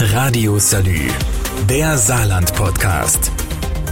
Radio 0.00 0.60
Salü, 0.60 1.08
der 1.68 1.98
Saarland-Podcast. 1.98 3.32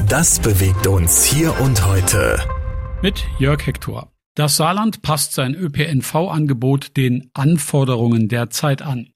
Das 0.09 0.39
bewegt 0.39 0.87
uns 0.87 1.25
hier 1.25 1.61
und 1.61 1.85
heute. 1.85 2.39
Mit 3.03 3.27
Jörg 3.41 3.67
Hector. 3.67 4.13
Das 4.37 4.57
Saarland 4.57 5.03
passt 5.03 5.33
sein 5.33 5.57
ÖPNV-Angebot 5.57 6.97
den 6.97 7.31
Anforderungen 7.34 8.29
der 8.29 8.50
Zeit 8.50 8.82
an. 8.82 9.09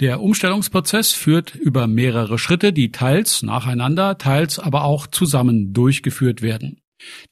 Der 0.00 0.20
Umstellungsprozess 0.20 1.12
führt 1.12 1.54
über 1.54 1.86
mehrere 1.86 2.40
Schritte, 2.40 2.72
die 2.72 2.90
teils 2.90 3.44
nacheinander, 3.44 4.18
teils 4.18 4.58
aber 4.58 4.82
auch 4.82 5.06
zusammen 5.06 5.72
durchgeführt 5.72 6.42
werden. 6.42 6.81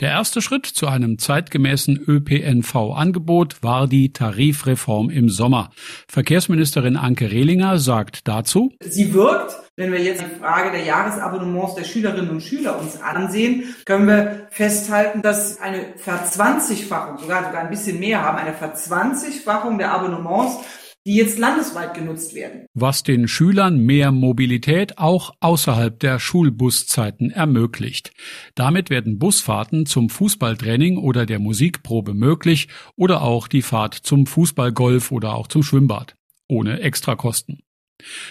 Der 0.01 0.11
erste 0.11 0.41
Schritt 0.43 0.67
zu 0.67 0.87
einem 0.87 1.19
zeitgemäßen 1.19 1.99
ÖPNV-Angebot 2.07 3.63
war 3.63 3.87
die 3.87 4.13
Tarifreform 4.13 5.11
im 5.11 5.29
Sommer. 5.29 5.71
Verkehrsministerin 6.09 6.97
Anke 6.97 7.31
Rehlinger 7.31 7.79
sagt 7.79 8.27
dazu, 8.29 8.73
Sie 8.81 9.13
wirkt, 9.13 9.55
wenn 9.77 9.93
wir 9.93 10.03
jetzt 10.03 10.23
die 10.23 10.41
Frage 10.41 10.71
der 10.73 10.85
Jahresabonnements 10.85 11.75
der 11.75 11.85
Schülerinnen 11.85 12.31
und 12.31 12.43
Schüler 12.43 12.79
uns 12.79 13.01
ansehen, 13.01 13.75
können 13.85 14.07
wir 14.07 14.49
festhalten, 14.51 15.23
dass 15.23 15.61
eine 15.61 15.95
Verzwanzigfachung, 15.97 17.19
sogar 17.19 17.45
sogar 17.45 17.63
ein 17.63 17.71
bisschen 17.71 17.99
mehr 17.99 18.23
haben, 18.23 18.39
eine 18.39 18.55
Verzwanzigfachung 18.55 19.79
der 19.79 19.93
Abonnements 19.93 20.59
die 21.07 21.15
jetzt 21.15 21.39
landesweit 21.39 21.95
genutzt 21.95 22.35
werden. 22.35 22.67
Was 22.75 23.03
den 23.03 23.27
Schülern 23.27 23.79
mehr 23.79 24.13
Mobilität 24.13 24.99
auch 24.99 25.33
außerhalb 25.41 25.99
der 25.99 26.19
Schulbuszeiten 26.19 27.31
ermöglicht. 27.31 28.13
Damit 28.55 28.91
werden 28.91 29.19
Busfahrten 29.19 29.87
zum 29.87 30.11
Fußballtraining 30.11 30.99
oder 30.99 31.25
der 31.27 31.39
Musikprobe 31.39 32.15
möglich 32.15 32.69
oder 32.97 33.23
auch 33.23 33.49
die 33.49 33.63
Fahrt 33.63 33.95
zum 33.95 34.27
Fußballgolf 34.27 35.11
oder 35.11 35.35
auch 35.35 35.49
zum 35.49 35.63
Schwimmbad. 35.63 36.17
Ohne 36.49 36.81
Extrakosten. 36.81 37.61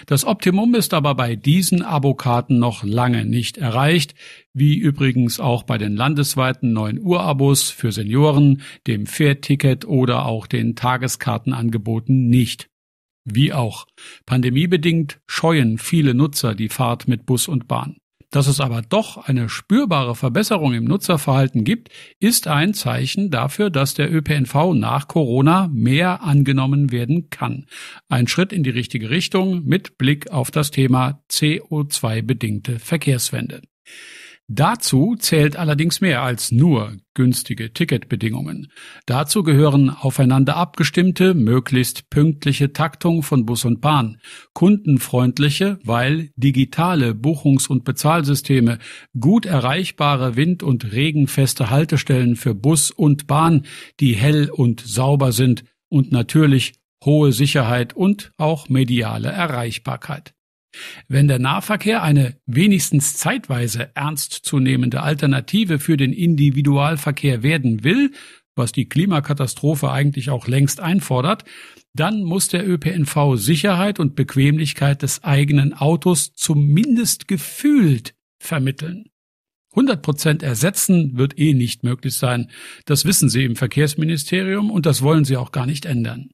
Das 0.05 0.25
Optimum 0.25 0.75
ist 0.75 0.93
aber 0.93 1.15
bei 1.15 1.35
diesen 1.35 1.81
Abokarten 1.81 2.59
noch 2.59 2.83
lange 2.83 3.25
nicht 3.25 3.57
erreicht, 3.57 4.15
wie 4.53 4.77
übrigens 4.77 5.39
auch 5.39 5.63
bei 5.63 5.77
den 5.77 5.95
landesweiten 5.95 6.73
9 6.73 6.99
Uhr 6.99 7.21
Abos 7.21 7.69
für 7.69 7.91
Senioren, 7.91 8.61
dem 8.87 9.05
Fährticket 9.05 9.85
oder 9.85 10.25
auch 10.25 10.47
den 10.47 10.75
Tageskartenangeboten 10.75 12.27
nicht. 12.27 12.69
Wie 13.25 13.53
auch. 13.53 13.85
Pandemiebedingt 14.25 15.19
scheuen 15.27 15.77
viele 15.77 16.13
Nutzer 16.13 16.55
die 16.55 16.69
Fahrt 16.69 17.07
mit 17.07 17.25
Bus 17.25 17.47
und 17.47 17.67
Bahn. 17.67 17.97
Dass 18.31 18.45
es 18.45 18.59
aber 18.59 18.83
doch 18.83 19.17
eine 19.17 19.49
spürbare 19.49 20.15
Verbesserung 20.15 20.73
im 20.73 20.83
Nutzerverhalten 20.83 21.63
gibt, 21.63 21.89
ist 22.19 22.47
ein 22.47 22.75
Zeichen 22.75 23.31
dafür, 23.31 23.71
dass 23.71 23.95
der 23.95 24.13
ÖPNV 24.13 24.73
nach 24.75 25.07
Corona 25.07 25.67
mehr 25.73 26.21
angenommen 26.21 26.91
werden 26.91 27.31
kann. 27.31 27.65
Ein 28.07 28.27
Schritt 28.27 28.53
in 28.53 28.63
die 28.63 28.69
richtige 28.69 29.09
Richtung 29.09 29.65
mit 29.65 29.97
Blick 29.97 30.29
auf 30.29 30.51
das 30.51 30.69
Thema 30.69 31.23
CO2-bedingte 31.31 32.77
Verkehrswende. 32.77 33.61
Dazu 34.51 35.15
zählt 35.15 35.57
allerdings 35.57 36.01
mehr 36.01 36.23
als 36.23 36.51
nur 36.51 36.97
günstige 37.13 37.71
Ticketbedingungen. 37.71 38.71
Dazu 39.05 39.43
gehören 39.43 39.91
aufeinander 39.91 40.55
abgestimmte, 40.55 41.35
möglichst 41.35 42.09
pünktliche 42.09 42.73
Taktung 42.73 43.21
von 43.21 43.45
Bus 43.45 43.63
und 43.63 43.79
Bahn, 43.79 44.17
kundenfreundliche, 44.53 45.77
weil 45.83 46.31
digitale 46.35 47.13
Buchungs- 47.13 47.67
und 47.67 47.83
Bezahlsysteme, 47.83 48.79
gut 49.19 49.45
erreichbare 49.45 50.35
wind- 50.35 50.63
und 50.63 50.93
regenfeste 50.93 51.69
Haltestellen 51.69 52.35
für 52.35 52.55
Bus 52.55 52.89
und 52.89 53.27
Bahn, 53.27 53.67
die 53.99 54.15
hell 54.15 54.49
und 54.49 54.81
sauber 54.81 55.31
sind 55.31 55.63
und 55.89 56.11
natürlich 56.11 56.73
hohe 57.05 57.33
Sicherheit 57.33 57.95
und 57.95 58.31
auch 58.37 58.67
mediale 58.67 59.29
Erreichbarkeit. 59.29 60.33
Wenn 61.07 61.27
der 61.27 61.39
Nahverkehr 61.39 62.03
eine 62.03 62.37
wenigstens 62.45 63.17
zeitweise 63.17 63.91
ernstzunehmende 63.95 65.01
Alternative 65.01 65.79
für 65.79 65.97
den 65.97 66.13
Individualverkehr 66.13 67.43
werden 67.43 67.83
will, 67.83 68.11
was 68.55 68.71
die 68.71 68.87
Klimakatastrophe 68.87 69.89
eigentlich 69.91 70.29
auch 70.29 70.47
längst 70.47 70.79
einfordert, 70.79 71.45
dann 71.93 72.23
muss 72.23 72.49
der 72.49 72.67
ÖPNV 72.67 73.35
Sicherheit 73.35 73.99
und 73.99 74.15
Bequemlichkeit 74.15 75.01
des 75.01 75.23
eigenen 75.23 75.73
Autos 75.73 76.33
zumindest 76.33 77.27
gefühlt 77.27 78.13
vermitteln. 78.37 79.05
100 79.71 80.01
Prozent 80.01 80.43
ersetzen 80.43 81.17
wird 81.17 81.37
eh 81.37 81.53
nicht 81.53 81.83
möglich 81.83 82.17
sein. 82.17 82.49
Das 82.85 83.05
wissen 83.05 83.29
Sie 83.29 83.43
im 83.43 83.55
Verkehrsministerium 83.55 84.71
und 84.71 84.85
das 84.85 85.01
wollen 85.01 85.25
Sie 85.25 85.37
auch 85.37 85.51
gar 85.51 85.65
nicht 85.65 85.85
ändern. 85.85 86.29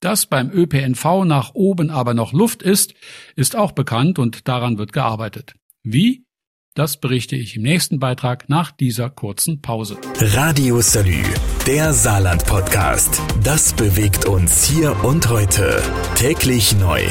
Dass 0.00 0.26
beim 0.26 0.50
ÖPNV 0.50 1.24
nach 1.24 1.54
oben 1.54 1.90
aber 1.90 2.14
noch 2.14 2.32
Luft 2.32 2.62
ist, 2.62 2.94
ist 3.36 3.56
auch 3.56 3.72
bekannt 3.72 4.18
und 4.18 4.48
daran 4.48 4.78
wird 4.78 4.92
gearbeitet. 4.92 5.54
Wie? 5.82 6.24
Das 6.74 6.98
berichte 6.98 7.34
ich 7.34 7.56
im 7.56 7.62
nächsten 7.62 7.98
Beitrag 7.98 8.48
nach 8.48 8.70
dieser 8.70 9.10
kurzen 9.10 9.60
Pause. 9.60 9.98
Radio 10.20 10.80
Salü, 10.80 11.22
der 11.66 11.92
Saarland-Podcast. 11.92 13.20
Das 13.42 13.72
bewegt 13.72 14.26
uns 14.26 14.64
hier 14.68 15.04
und 15.04 15.28
heute. 15.28 15.82
Täglich 16.14 16.76
neu. 16.76 17.02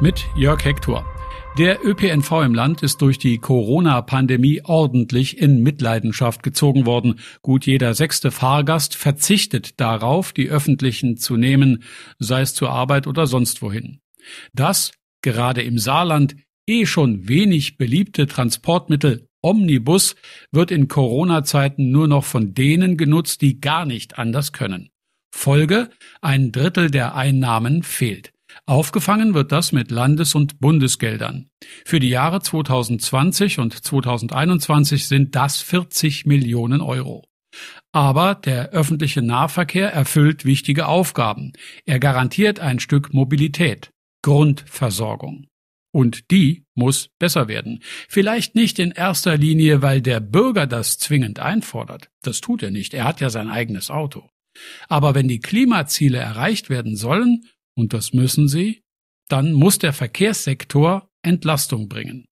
Mit 0.00 0.26
Jörg 0.36 0.64
Hector. 0.64 1.13
Der 1.56 1.86
ÖPNV 1.86 2.42
im 2.42 2.52
Land 2.52 2.82
ist 2.82 3.00
durch 3.00 3.16
die 3.16 3.38
Corona-Pandemie 3.38 4.62
ordentlich 4.64 5.38
in 5.38 5.62
Mitleidenschaft 5.62 6.42
gezogen 6.42 6.84
worden. 6.84 7.20
Gut 7.42 7.64
jeder 7.64 7.94
sechste 7.94 8.32
Fahrgast 8.32 8.96
verzichtet 8.96 9.78
darauf, 9.78 10.32
die 10.32 10.48
öffentlichen 10.48 11.16
zu 11.16 11.36
nehmen, 11.36 11.84
sei 12.18 12.40
es 12.40 12.54
zur 12.54 12.70
Arbeit 12.70 13.06
oder 13.06 13.28
sonst 13.28 13.62
wohin. 13.62 14.00
Das, 14.52 14.90
gerade 15.22 15.62
im 15.62 15.78
Saarland, 15.78 16.34
eh 16.66 16.86
schon 16.86 17.28
wenig 17.28 17.76
beliebte 17.76 18.26
Transportmittel 18.26 19.28
Omnibus 19.40 20.16
wird 20.50 20.72
in 20.72 20.88
Corona-Zeiten 20.88 21.92
nur 21.92 22.08
noch 22.08 22.24
von 22.24 22.52
denen 22.52 22.96
genutzt, 22.96 23.42
die 23.42 23.60
gar 23.60 23.86
nicht 23.86 24.18
anders 24.18 24.52
können. 24.52 24.90
Folge, 25.30 25.90
ein 26.20 26.50
Drittel 26.50 26.90
der 26.90 27.14
Einnahmen 27.14 27.84
fehlt. 27.84 28.33
Aufgefangen 28.66 29.34
wird 29.34 29.52
das 29.52 29.72
mit 29.72 29.90
Landes- 29.90 30.34
und 30.34 30.58
Bundesgeldern. 30.58 31.50
Für 31.84 32.00
die 32.00 32.08
Jahre 32.08 32.40
2020 32.40 33.58
und 33.58 33.74
2021 33.74 35.06
sind 35.06 35.34
das 35.34 35.60
40 35.60 36.24
Millionen 36.24 36.80
Euro. 36.80 37.26
Aber 37.92 38.34
der 38.34 38.70
öffentliche 38.70 39.20
Nahverkehr 39.20 39.92
erfüllt 39.92 40.46
wichtige 40.46 40.86
Aufgaben. 40.86 41.52
Er 41.84 42.00
garantiert 42.00 42.58
ein 42.58 42.80
Stück 42.80 43.12
Mobilität, 43.12 43.90
Grundversorgung. 44.22 45.46
Und 45.92 46.30
die 46.30 46.64
muss 46.74 47.10
besser 47.20 47.46
werden. 47.46 47.80
Vielleicht 48.08 48.54
nicht 48.54 48.78
in 48.78 48.90
erster 48.90 49.36
Linie, 49.36 49.82
weil 49.82 50.00
der 50.00 50.20
Bürger 50.20 50.66
das 50.66 50.98
zwingend 50.98 51.38
einfordert. 51.38 52.08
Das 52.22 52.40
tut 52.40 52.62
er 52.62 52.70
nicht. 52.70 52.94
Er 52.94 53.04
hat 53.04 53.20
ja 53.20 53.30
sein 53.30 53.48
eigenes 53.48 53.90
Auto. 53.90 54.28
Aber 54.88 55.14
wenn 55.14 55.28
die 55.28 55.40
Klimaziele 55.40 56.18
erreicht 56.18 56.70
werden 56.70 56.96
sollen, 56.96 57.44
und 57.76 57.92
das 57.92 58.12
müssen 58.12 58.48
sie, 58.48 58.82
dann 59.28 59.52
muss 59.52 59.78
der 59.78 59.92
Verkehrssektor 59.92 61.08
Entlastung 61.22 61.88
bringen. 61.88 62.26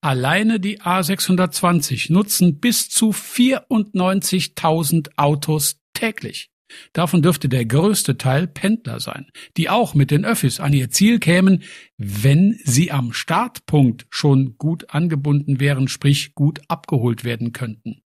Alleine 0.00 0.60
die 0.60 0.80
A620 0.80 2.12
nutzen 2.12 2.60
bis 2.60 2.90
zu 2.90 3.10
94.000 3.10 5.16
Autos 5.16 5.80
täglich. 5.94 6.50
Davon 6.92 7.22
dürfte 7.22 7.48
der 7.48 7.64
größte 7.64 8.18
Teil 8.18 8.46
Pendler 8.46 8.98
sein, 8.98 9.26
die 9.56 9.68
auch 9.68 9.94
mit 9.94 10.10
den 10.10 10.24
Öffis 10.24 10.60
an 10.60 10.72
ihr 10.72 10.90
Ziel 10.90 11.18
kämen, 11.18 11.62
wenn 11.98 12.58
sie 12.64 12.90
am 12.90 13.12
Startpunkt 13.12 14.06
schon 14.10 14.56
gut 14.58 14.90
angebunden 14.90 15.60
wären, 15.60 15.88
sprich 15.88 16.34
gut 16.34 16.60
abgeholt 16.68 17.24
werden 17.24 17.52
könnten. 17.52 18.02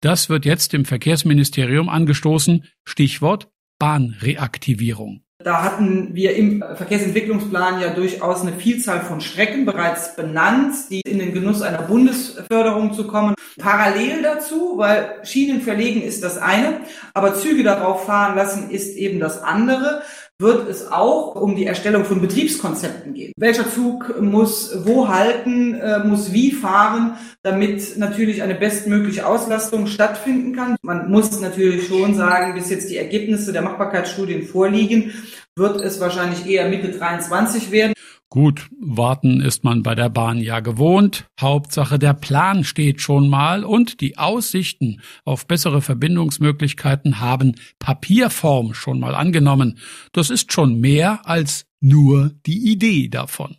Das 0.00 0.28
wird 0.28 0.44
jetzt 0.44 0.74
im 0.74 0.84
Verkehrsministerium 0.84 1.88
angestoßen, 1.88 2.64
Stichwort 2.84 3.48
Bahnreaktivierung. 3.78 5.24
Da 5.44 5.62
hatten 5.62 6.10
wir 6.12 6.36
im 6.36 6.62
Verkehrsentwicklungsplan 6.74 7.80
ja 7.80 7.94
durchaus 7.94 8.42
eine 8.42 8.52
Vielzahl 8.52 9.00
von 9.00 9.20
Strecken 9.20 9.64
bereits 9.64 10.14
benannt, 10.14 10.74
die 10.90 11.00
in 11.00 11.18
den 11.18 11.32
Genuss 11.32 11.62
einer 11.62 11.82
Bundesförderung 11.82 12.92
zu 12.92 13.06
kommen. 13.06 13.34
Parallel 13.58 14.22
dazu, 14.22 14.74
weil 14.76 15.16
Schienen 15.24 15.60
verlegen 15.60 16.02
ist 16.02 16.22
das 16.22 16.38
eine, 16.38 16.80
aber 17.14 17.34
Züge 17.34 17.62
darauf 17.62 18.06
fahren 18.06 18.36
lassen 18.36 18.70
ist 18.70 18.96
eben 18.96 19.20
das 19.20 19.42
andere, 19.42 20.02
wird 20.42 20.68
es 20.68 20.90
auch 20.90 21.34
um 21.36 21.56
die 21.56 21.66
Erstellung 21.66 22.04
von 22.04 22.20
Betriebskonzepten 22.20 23.14
gehen. 23.14 23.32
Welcher 23.36 23.70
Zug 23.70 24.20
muss 24.20 24.84
wo 24.84 25.08
halten, 25.08 25.74
äh, 25.74 26.00
muss 26.00 26.32
wie 26.32 26.52
fahren, 26.52 27.16
damit 27.42 27.96
natürlich 27.96 28.42
eine 28.42 28.54
bestmögliche 28.54 29.26
Auslastung 29.26 29.86
stattfinden 29.86 30.54
kann. 30.54 30.76
Man 30.82 31.10
muss 31.10 31.40
natürlich 31.40 31.86
schon 31.86 32.14
sagen, 32.14 32.54
bis 32.54 32.68
jetzt 32.68 32.90
die 32.90 32.98
Ergebnisse 32.98 33.52
der 33.52 33.62
Machbarkeitsstudien 33.62 34.42
vorliegen, 34.42 35.12
wird 35.56 35.80
es 35.80 36.00
wahrscheinlich 36.00 36.46
eher 36.46 36.68
Mitte 36.68 36.90
23 36.90 37.70
werden. 37.70 37.92
Gut, 38.32 38.70
warten 38.80 39.42
ist 39.42 39.62
man 39.62 39.82
bei 39.82 39.94
der 39.94 40.08
Bahn 40.08 40.40
ja 40.40 40.60
gewohnt. 40.60 41.26
Hauptsache 41.38 41.98
der 41.98 42.14
Plan 42.14 42.64
steht 42.64 43.02
schon 43.02 43.28
mal 43.28 43.62
und 43.62 44.00
die 44.00 44.16
Aussichten 44.16 45.02
auf 45.26 45.46
bessere 45.46 45.82
Verbindungsmöglichkeiten 45.82 47.20
haben 47.20 47.56
Papierform 47.78 48.72
schon 48.72 49.00
mal 49.00 49.14
angenommen. 49.14 49.76
Das 50.12 50.30
ist 50.30 50.50
schon 50.50 50.80
mehr 50.80 51.28
als 51.28 51.66
nur 51.80 52.32
die 52.46 52.72
Idee 52.72 53.08
davon. 53.08 53.58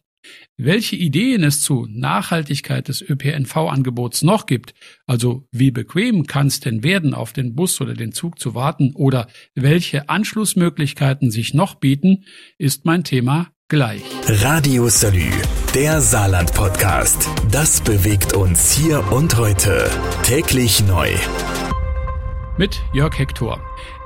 Welche 0.58 0.96
Ideen 0.96 1.44
es 1.44 1.62
zu 1.62 1.86
Nachhaltigkeit 1.88 2.88
des 2.88 3.04
ÖPNV-Angebots 3.08 4.24
noch 4.24 4.48
gibt, 4.48 4.74
also 5.06 5.48
wie 5.52 5.70
bequem 5.70 6.25
kann 6.25 6.48
es 6.48 6.62
denn 6.62 6.84
werden, 6.84 7.14
auf 7.14 7.31
den 7.31 7.54
Bus 7.54 7.80
oder 7.80 7.94
den 7.94 8.12
Zug 8.12 8.40
zu 8.40 8.56
warten 8.56 8.94
oder 8.96 9.28
welche 9.54 10.10
Anschlussmöglichkeiten 10.10 11.30
sich 11.30 11.54
noch 11.54 11.75
bieten, 11.75 12.24
ist 12.58 12.86
mein 12.86 13.04
Thema 13.04 13.53
gleich. 13.68 14.04
Radio 14.27 14.89
Salü, 14.89 15.31
der 15.74 16.01
Saarland-Podcast. 16.01 17.30
Das 17.51 17.81
bewegt 17.81 18.33
uns 18.33 18.71
hier 18.71 19.12
und 19.12 19.38
heute. 19.38 19.89
Täglich 20.24 20.86
neu 20.86 21.10
mit 22.57 22.81
Jörg 22.94 23.18
Hector. 23.18 23.62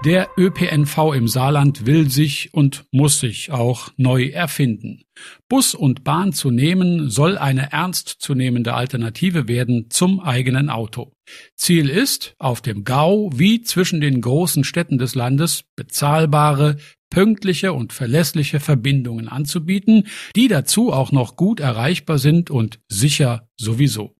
Der 0.05 0.29
ÖPNV 0.37 1.13
im 1.13 1.27
Saarland 1.27 1.85
will 1.85 2.09
sich 2.09 2.53
und 2.53 2.85
muss 2.91 3.19
sich 3.19 3.51
auch 3.51 3.89
neu 3.97 4.27
erfinden. 4.27 5.03
Bus 5.49 5.73
und 5.73 6.03
Bahn 6.03 6.33
zu 6.33 6.51
nehmen 6.51 7.09
soll 7.09 7.37
eine 7.37 7.71
ernstzunehmende 7.71 8.73
Alternative 8.73 9.47
werden 9.47 9.87
zum 9.89 10.19
eigenen 10.19 10.69
Auto. 10.69 11.13
Ziel 11.55 11.89
ist, 11.89 12.35
auf 12.37 12.61
dem 12.61 12.83
Gau 12.83 13.31
wie 13.33 13.61
zwischen 13.63 13.99
den 13.99 14.21
großen 14.21 14.63
Städten 14.63 14.97
des 14.97 15.15
Landes 15.15 15.63
bezahlbare, 15.75 16.77
pünktliche 17.09 17.73
und 17.73 17.93
verlässliche 17.93 18.59
Verbindungen 18.59 19.27
anzubieten, 19.27 20.07
die 20.35 20.47
dazu 20.47 20.91
auch 20.91 21.11
noch 21.11 21.35
gut 21.35 21.59
erreichbar 21.59 22.19
sind 22.19 22.49
und 22.49 22.79
sicher 22.87 23.49
sowieso. 23.57 24.17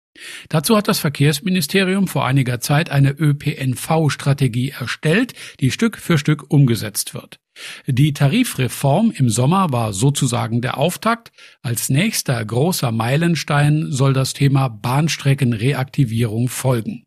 Dazu 0.49 0.75
hat 0.75 0.87
das 0.87 0.99
Verkehrsministerium 0.99 2.07
vor 2.07 2.25
einiger 2.25 2.59
Zeit 2.59 2.89
eine 2.89 3.11
ÖPNV-Strategie 3.11 4.71
erstellt, 4.71 5.33
die 5.59 5.71
Stück 5.71 5.97
für 5.97 6.17
Stück 6.17 6.49
umgesetzt 6.49 7.13
wird. 7.13 7.39
Die 7.87 8.13
Tarifreform 8.13 9.11
im 9.11 9.29
Sommer 9.29 9.71
war 9.71 9.93
sozusagen 9.93 10.61
der 10.61 10.77
Auftakt. 10.77 11.31
Als 11.61 11.89
nächster 11.89 12.43
großer 12.43 12.91
Meilenstein 12.91 13.91
soll 13.91 14.13
das 14.13 14.33
Thema 14.33 14.67
Bahnstreckenreaktivierung 14.67 16.49
folgen. 16.49 17.06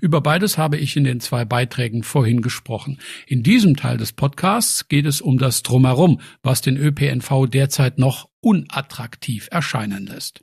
Über 0.00 0.20
beides 0.20 0.58
habe 0.58 0.76
ich 0.76 0.96
in 0.96 1.04
den 1.04 1.20
zwei 1.20 1.44
Beiträgen 1.44 2.02
vorhin 2.02 2.42
gesprochen. 2.42 2.98
In 3.26 3.42
diesem 3.42 3.76
Teil 3.76 3.96
des 3.96 4.12
Podcasts 4.12 4.88
geht 4.88 5.06
es 5.06 5.20
um 5.20 5.38
das 5.38 5.62
Drumherum, 5.62 6.20
was 6.42 6.60
den 6.60 6.76
ÖPNV 6.76 7.46
derzeit 7.48 7.98
noch 7.98 8.28
unattraktiv 8.40 9.48
erscheinen 9.50 10.06
lässt. 10.06 10.42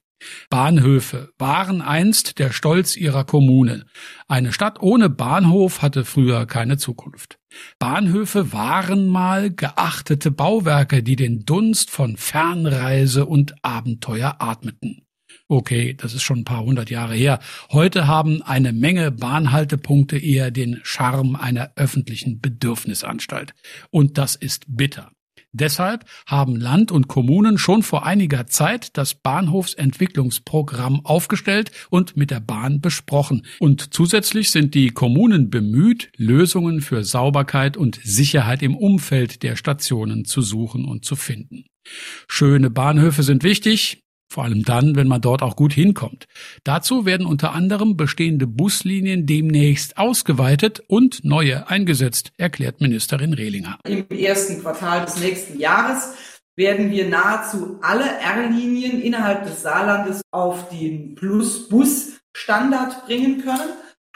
Bahnhöfe 0.50 1.30
waren 1.38 1.82
einst 1.82 2.40
der 2.40 2.52
Stolz 2.52 2.96
ihrer 2.96 3.26
Kommune. 3.26 3.86
Eine 4.28 4.54
Stadt 4.54 4.82
ohne 4.82 5.10
Bahnhof 5.10 5.82
hatte 5.82 6.06
früher 6.06 6.46
keine 6.46 6.78
Zukunft. 6.78 7.38
Bahnhöfe 7.80 8.52
waren 8.52 9.08
mal 9.08 9.52
geachtete 9.52 10.32
Bauwerke, 10.32 11.04
die 11.04 11.16
den 11.16 11.46
Dunst 11.46 11.92
von 11.92 12.18
Fernreise 12.18 13.26
und 13.26 13.56
Abenteuer 13.64 14.38
atmeten. 14.40 15.05
Okay, 15.48 15.94
das 15.94 16.16
ist 16.16 16.24
schon 16.24 16.40
ein 16.40 16.46
paar 16.46 16.64
hundert 16.64 16.90
Jahre 16.90 17.14
her. 17.14 17.40
Heute 17.72 18.08
haben 18.08 18.42
eine 18.42 18.74
Menge 18.74 19.12
Bahnhaltepunkte 19.12 20.18
eher 20.18 20.50
den 20.50 20.80
Charme 20.84 21.36
einer 21.36 21.72
öffentlichen 21.76 22.42
Bedürfnisanstalt. 22.42 23.54
Und 23.92 24.18
das 24.18 24.36
ist 24.36 24.66
bitter. 24.68 25.12
Deshalb 25.58 26.04
haben 26.26 26.58
Land 26.58 26.92
und 26.92 27.08
Kommunen 27.08 27.58
schon 27.58 27.82
vor 27.82 28.06
einiger 28.06 28.48
Zeit 28.48 28.98
das 28.98 29.14
Bahnhofsentwicklungsprogramm 29.14 31.06
aufgestellt 31.06 31.72
und 31.90 32.18
mit 32.18 32.30
der 32.30 32.42
Bahn 32.42 32.82
besprochen. 32.82 33.46
Und 33.60 33.94
zusätzlich 33.94 34.52
sind 34.52 34.74
die 34.74 34.90
Kommunen 34.90 35.50
bemüht, 35.50 36.12
Lösungen 36.18 36.82
für 36.82 37.06
Sauberkeit 37.06 37.78
und 37.78 38.02
Sicherheit 38.04 38.64
im 38.64 38.76
Umfeld 38.76 39.44
der 39.44 39.56
Stationen 39.56 40.26
zu 40.26 40.42
suchen 40.42 40.84
und 40.84 41.06
zu 41.06 41.16
finden. 41.16 41.66
Schöne 42.28 42.70
Bahnhöfe 42.70 43.24
sind 43.24 43.44
wichtig, 43.44 44.02
vor 44.36 44.44
allem 44.44 44.64
dann, 44.64 44.98
wenn 44.98 45.08
man 45.08 45.22
dort 45.22 45.42
auch 45.42 45.56
gut 45.56 45.72
hinkommt. 45.72 46.28
Dazu 46.66 47.06
werden 47.06 47.26
unter 47.26 47.54
anderem 47.54 47.96
bestehende 47.96 48.48
Buslinien 48.48 49.26
demnächst 49.26 49.98
ausgeweitet 49.98 50.84
und 50.88 51.24
neue 51.24 51.70
eingesetzt, 51.70 52.34
erklärt 52.38 52.82
Ministerin 52.82 53.32
Rehlinger. 53.32 53.80
Im 53.88 54.06
ersten 54.10 54.62
Quartal 54.62 55.06
des 55.06 55.22
nächsten 55.22 55.58
Jahres 55.58 56.16
werden 56.58 56.92
wir 56.92 57.08
nahezu 57.08 57.80
alle 57.82 58.04
R-Linien 58.04 59.02
innerhalb 59.02 59.46
des 59.46 59.62
Saarlandes 59.62 60.22
auf 60.32 60.68
den 60.68 61.16
Plus-Bus-Standard 61.16 63.06
bringen 63.06 63.42
können. 63.42 63.70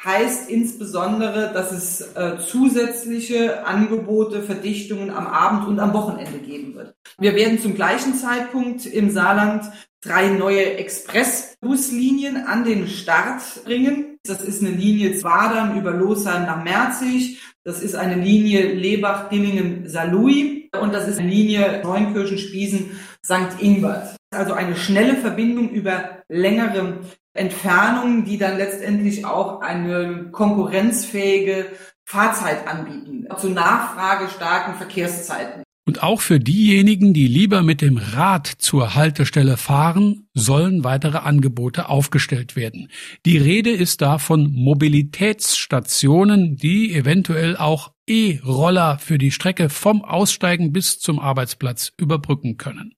Heißt 0.03 0.49
insbesondere, 0.49 1.51
dass 1.53 1.73
es 1.73 2.15
äh, 2.15 2.37
zusätzliche 2.39 3.65
Angebote, 3.67 4.41
Verdichtungen 4.41 5.09
am 5.09 5.27
Abend 5.27 5.67
und 5.67 5.79
am 5.79 5.93
Wochenende 5.93 6.39
geben 6.39 6.73
wird. 6.75 6.95
Wir 7.17 7.35
werden 7.35 7.59
zum 7.59 7.75
gleichen 7.75 8.15
Zeitpunkt 8.15 8.85
im 8.85 9.11
Saarland 9.11 9.65
drei 10.01 10.29
neue 10.29 10.77
Expressbuslinien 10.77 12.37
an 12.37 12.63
den 12.63 12.87
Start 12.87 13.41
bringen. 13.65 14.17
Das 14.23 14.41
ist 14.41 14.61
eine 14.61 14.71
Linie 14.71 15.17
Zwadern 15.17 15.77
über 15.77 15.91
Losheim 15.91 16.45
nach 16.45 16.63
Merzig. 16.63 17.41
Das 17.65 17.81
ist 17.81 17.95
eine 17.95 18.15
Linie 18.15 18.73
Lebach-Dillingen-Salui. 18.73 20.69
Und 20.79 20.93
das 20.93 21.09
ist 21.09 21.19
eine 21.19 21.29
Linie 21.29 21.81
Neunkirchen-Spiesen-St. 21.83 23.59
Ingbert. 23.61 24.15
Also 24.31 24.53
eine 24.53 24.77
schnelle 24.77 25.17
Verbindung 25.17 25.71
über 25.71 26.23
längere 26.29 26.99
Entfernungen, 27.39 28.25
die 28.25 28.37
dann 28.37 28.57
letztendlich 28.57 29.25
auch 29.25 29.61
eine 29.61 30.29
konkurrenzfähige 30.31 31.67
Fahrzeit 32.03 32.67
anbieten, 32.67 33.27
zu 33.37 33.49
nachfragestarken 33.49 34.75
Verkehrszeiten. 34.75 35.63
Und 35.85 36.03
auch 36.03 36.21
für 36.21 36.39
diejenigen, 36.39 37.15
die 37.15 37.25
lieber 37.25 37.63
mit 37.63 37.81
dem 37.81 37.97
Rad 37.97 38.45
zur 38.45 38.93
Haltestelle 38.93 39.57
fahren, 39.57 40.27
sollen 40.35 40.83
weitere 40.83 41.17
Angebote 41.17 41.89
aufgestellt 41.89 42.55
werden. 42.55 42.89
Die 43.25 43.37
Rede 43.37 43.71
ist 43.71 44.01
da 44.01 44.19
von 44.19 44.51
Mobilitätsstationen, 44.51 46.57
die 46.57 46.93
eventuell 46.93 47.57
auch 47.57 47.93
E-Roller 48.07 48.99
für 48.99 49.17
die 49.17 49.31
Strecke 49.31 49.69
vom 49.69 50.03
Aussteigen 50.03 50.73
bis 50.73 50.99
zum 50.99 51.19
Arbeitsplatz 51.19 51.91
überbrücken 51.97 52.57
können. 52.57 52.93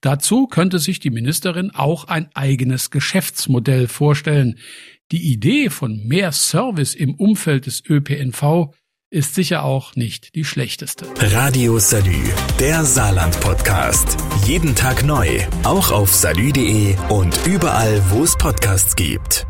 Dazu 0.00 0.46
könnte 0.46 0.78
sich 0.78 1.00
die 1.00 1.10
Ministerin 1.10 1.70
auch 1.70 2.04
ein 2.04 2.28
eigenes 2.34 2.90
Geschäftsmodell 2.90 3.88
vorstellen. 3.88 4.58
Die 5.12 5.32
Idee 5.32 5.70
von 5.70 6.06
mehr 6.06 6.32
Service 6.32 6.94
im 6.94 7.14
Umfeld 7.14 7.66
des 7.66 7.82
ÖPNV 7.88 8.72
ist 9.10 9.34
sicher 9.36 9.62
auch 9.62 9.94
nicht 9.94 10.34
die 10.34 10.44
schlechteste. 10.44 11.06
Radio 11.18 11.78
Salü, 11.78 12.24
der 12.58 12.84
Saarland-Podcast. 12.84 14.16
Jeden 14.44 14.74
Tag 14.74 15.04
neu, 15.04 15.40
auch 15.62 15.92
auf 15.92 16.12
salü.de 16.12 16.96
und 17.10 17.38
überall, 17.46 18.02
wo 18.10 18.24
es 18.24 18.36
Podcasts 18.36 18.96
gibt. 18.96 19.46